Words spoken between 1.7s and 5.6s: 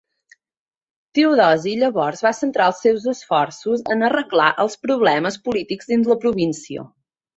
llavors va centrar els seus esforços en arreglar els problemes